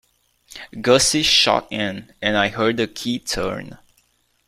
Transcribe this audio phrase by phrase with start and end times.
[0.81, 3.77] Gussie shot in, and I heard the key turn.